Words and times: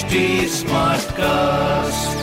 HD 0.00 0.20
Smartcast. 0.48 2.20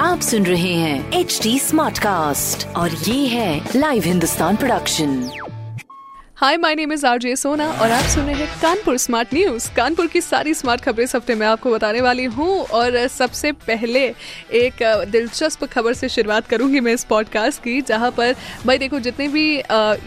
आप 0.00 0.20
सुन 0.20 0.46
रहे 0.46 0.72
हैं 0.74 1.20
एच 1.20 1.38
डी 1.42 1.58
स्मार्ट 1.58 1.98
कास्ट 1.98 2.66
और 2.76 2.90
ये 2.90 3.26
है 3.26 3.76
live 3.76 4.02
Hindustan 4.02 4.56
production 4.56 5.10
hi 6.36 6.56
my 6.56 6.74
name 6.74 6.92
is 6.92 7.04
RJ 7.06 7.34
Sona 7.36 7.66
और 7.72 7.90
आप 7.90 8.04
सुन 8.04 8.24
रहे 8.24 8.34
हैं 8.34 8.60
कानपुर 8.62 8.96
स्मार्ट 8.98 9.34
न्यूज़ 9.34 9.68
कानपुर 9.76 10.06
की 10.06 10.20
सारी 10.20 10.54
स्मार्ट 10.54 10.80
खबरें 10.80 11.04
इस 11.04 11.14
हफ़्ते 11.16 11.34
मैं 11.34 11.46
आपको 11.46 11.70
बताने 11.70 12.00
वाली 12.00 12.24
हूँ 12.36 12.58
और 12.72 13.06
सबसे 13.08 13.52
पहले 13.66 14.06
एक 14.54 14.82
दिलचस्प 15.10 15.64
खबर 15.64 15.94
से 15.94 16.08
शुरुआत 16.08 16.46
करूँगी 16.46 16.80
मैं 16.80 16.92
इस 16.92 17.04
पॉडकास्ट 17.04 17.62
की 17.62 17.80
जहाँ 17.82 18.10
पर 18.10 18.34
भाई 18.66 18.78
देखो 18.78 19.00
जितने 19.00 19.28
भी 19.28 19.46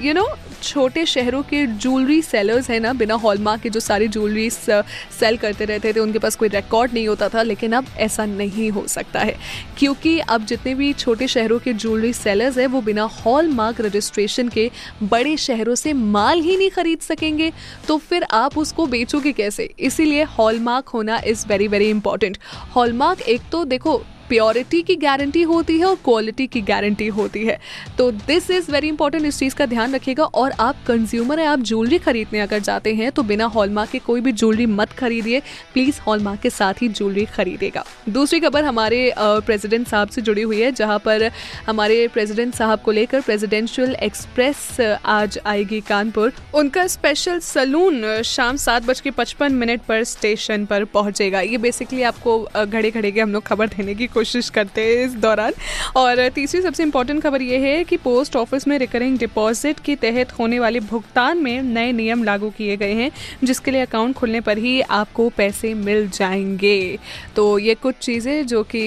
यू 0.08 0.14
नो 0.14 0.28
छोटे 0.64 1.06
शहरों 1.06 1.44
के 1.44 1.68
ज्वेलरी 1.68 2.22
सेलर्स 2.22 2.70
हैं 2.70 2.80
ना, 2.80 2.94
बिना 2.94 3.14
हॉलमार्क 3.14 3.62
के 3.62 3.70
जो 3.70 3.80
सारी 3.80 4.08
ज्वेलरी 4.08 4.50
सेल 4.50 5.38
करते 5.38 5.66
रहते 5.66 5.94
थे, 5.94 6.00
उनके 6.00 6.20
पास 6.20 6.36
कोई 6.36 6.50
रिकॉर्ड 6.50 6.94
नहीं 6.94 7.08
होता 7.08 7.30
था, 7.30 7.42
लेकिन 7.42 7.74
अब 7.74 7.86
ऐसा 7.98 8.26
नहीं 8.26 8.70
हो 8.72 8.88
सकता 8.88 9.20
है। 9.20 9.36
क्योंकि 9.78 10.20
अब 10.20 10.46
जितने 10.46 10.76
भी 10.76 10.94
छोटे 10.94 11.28
शहरों 11.28 11.60
के 11.60 11.74
ज्वेलरी 11.74 12.14
सेलर्स 12.14 12.58
हैं, 12.58 12.68
वो 12.68 12.82
बिना 12.82 13.04
हॉलमार्क 13.04 13.82
रजिस्ट्रेशन 13.82 14.50
के 14.50 14.72
बड़े 15.04 15.38
शहरों 15.38 15.76
से 15.76 15.94
माल 15.94 16.42
ही 16.42 16.58
नहीं 16.58 16.70
खरीद 16.70 17.00
सकेंगे। 17.00 17.52
तो 17.88 17.98
फिर 17.98 18.24
आप 18.24 18.58
उसको 18.58 18.86
बेचोगे 18.86 19.32
कैसे? 19.32 19.74
इसीलिए 19.80 20.24
हॉलमार्क 20.24 20.88
होना 20.88 21.22
is 21.28 21.46
very 21.48 21.68
very 21.68 21.90
important 21.90 22.38
hallmark 22.76 23.22
एक 23.22 23.42
तो 23.52 23.66
देखो 23.66 24.04
प्योरिटी 24.34 24.82
की 24.82 24.96
गारंटी 24.98 25.42
होती 25.44 25.78
है 25.80 25.86
और 25.86 25.96
क्वालिटी 25.96 26.46
की 26.48 26.62
गारंटी 26.64 27.08
होती 27.10 27.46
है। 27.46 27.58
तो 27.98 28.10
दिस 28.12 28.50
इज़ 28.52 28.72
वेरी 28.72 28.88
इंपॉर्टेंट 28.88 29.26
इस 29.26 29.38
चीज़ 29.40 29.56
का 29.56 29.66
ध्यान 29.66 29.94
रखिएगा 29.96 30.24
और 30.26 30.52
आप 30.60 30.76
कंज्यूमर 30.88 31.40
हैं, 31.40 31.48
आप 31.48 31.60
ज्वेलरी 31.62 31.98
खरीदने 32.00 32.40
अगर 32.40 32.60
जाते 32.62 32.94
हैं 32.96 33.12
तो 33.12 33.24
बिना 33.24 33.46
हॉलमार्क 33.48 33.90
के 33.90 34.00
कोई 34.00 34.22
भी 34.22 34.32
ज्वेलरी 34.34 34.66
मत 34.68 34.92
खरीदिए। 34.92 35.42
प्लीज़ 35.74 36.00
हॉलमार्क 36.08 36.40
के 36.42 36.50
साथ 36.50 36.82
ही 36.82 36.88
ज्वेलरी 36.90 37.26
खरीदेगा 37.28 37.84
दूसरी 38.10 38.40
खबर 38.40 38.64
हमारे 38.64 39.14
प्रेसिडेंट 39.18 39.88
साहब 39.88 40.10
से 40.10 40.22
जुड़ी 40.22 40.42
हुई 40.42 40.62
है, 40.62 40.72
जहाँ 40.72 40.98
पर 41.00 41.30
हमारे 41.68 42.08
प्रेसिडेंट 42.08 42.56
साहब 42.56 42.82
को 42.82 42.92
लेकर 42.92 43.22
प्रेसिडेंशियल 43.22 43.96
एक्सप्रेस 44.02 44.98
आज 45.06 45.40
आएगी 45.46 45.82
कानपुर। 45.82 46.34
उनका 46.56 46.88
स्पेशल 46.88 47.40
सलून 47.42 48.22
शाम 48.26 48.58
सात 48.58 48.86
बज 48.86 49.00
के 49.00 49.12
पचपन 49.12 49.54
मिनट 49.54 49.82
पर 49.88 50.04
स्टेशन 50.06 50.66
पर 50.66 50.86
पहुंचेगा। 50.94 51.42
ये 51.44 51.58
बेसिकली 51.60 52.04
आपको 52.04 52.40
घड़े 52.66 52.92
घड़े 52.92 53.12
के 53.12 53.20
हम 53.20 53.34
लोग 53.34 53.44
खबर 53.44 53.68
देने 53.68 53.96
की 53.96 54.08
कोशिश 54.08 54.22
करते 54.50 54.82
हैं 54.82 55.06
इस 55.06 55.16
दौरान। 55.18 55.54
और 55.96 56.28
तीसरी 56.30 56.62
सबसे 56.62 56.84
इम्पोर्टेंट 56.84 57.22
खबर 57.24 57.42
ये 57.42 57.58
है 57.60 57.84
कि 57.84 57.98
पोस्ट 58.00 58.36
ऑफ़िस 58.36 58.68
में 58.68 58.78
रिकरिंग 58.80 59.18
डिपॉजिट 59.20 59.80
के 59.80 59.96
तहत 59.98 60.32
होने 60.32 60.60
वाले 60.60 60.80
भुगतान 60.82 61.38
में 61.38 61.62
नए 61.64 61.92
नियम 61.92 62.24
लागू 62.24 62.50
किए 62.50 62.78
गए 62.78 62.94
हैं, 62.94 63.10
जिसके 63.44 63.72
लिए 63.72 63.82
अकाउंट 63.82 64.16
खुलने 64.16 64.42
पर 64.42 64.58
ही 64.58 64.80
आपको 64.82 65.30
पैसे 65.38 65.74
मिल 65.76 66.10
जाएँगे। 66.10 67.00
तो 67.36 67.58
ये 67.60 67.76
कुछ 67.76 67.96
चीज़ें 67.98 68.46
जो 68.48 68.64
कि 68.66 68.84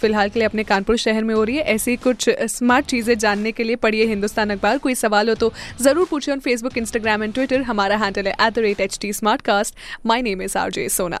फ़िलहाल 0.00 0.28
के 0.28 0.38
लिए 0.38 0.46
अपने 0.46 0.64
कानपुर 0.64 0.96
शहर 0.98 1.24
में 1.24 1.34
हो 1.34 1.44
रही 1.44 1.56
है। 1.56 1.62
ऐसी 1.68 1.96
कुछ 1.98 2.28
स्मार्ट 2.48 2.86
चीज़ें 2.86 3.16
जानने 3.18 3.52
के 3.52 3.64
लिए 3.64 3.76
पढ़िए 3.78 4.06
हिंदुस्तान 4.06 4.50
अखबार। 4.50 4.78
कोई 4.78 4.94
सवाल 4.96 5.28
हो 5.28 5.34
तो 5.36 5.52
ज़रूर 5.80 6.06
पूछिए 6.10 6.34
on 6.34 6.40
Facebook 6.40 6.78
Instagram 6.78 7.22
and 7.22 7.34
Twitter 7.34 7.62
हमारा 7.62 7.96
हैंडल 7.96 8.26
है 8.26 8.32
at 8.32 8.52
the 8.52 8.58
rate 8.58 8.80
H 8.80 8.98
T 9.00 9.12
smart 9.12 9.42
cast 9.42 9.74
my 10.06 10.22
name 10.22 10.42
is 10.42 10.58
R 10.58 10.70
J 10.70 10.88
Sona 10.90 11.20